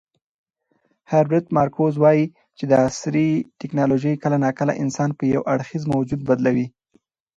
هربرت 1.11 1.45
مارکوز 1.55 1.93
وایي 1.99 2.25
چې 2.57 2.63
عصري 2.87 3.29
ټیکنالوژي 3.59 4.13
کله 4.23 4.37
ناکله 4.45 4.73
انسان 4.83 5.09
په 5.17 5.23
یو 5.33 5.41
اړخیز 5.53 5.83
موجود 5.93 6.21
بدلوي. 6.29 6.67